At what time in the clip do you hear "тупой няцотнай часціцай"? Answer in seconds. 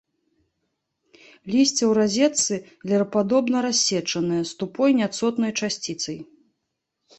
4.65-6.19